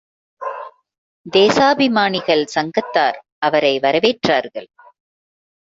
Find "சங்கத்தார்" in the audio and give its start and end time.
2.55-3.19